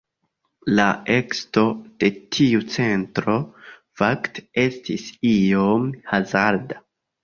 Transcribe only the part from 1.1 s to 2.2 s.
ekesto de